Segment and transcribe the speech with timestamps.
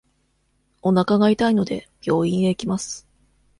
[0.81, 3.07] おなかが痛いので、病院へ行きます。